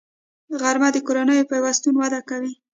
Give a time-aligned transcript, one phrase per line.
[0.59, 2.53] غرمه د کورنیو پیوستون وده کوي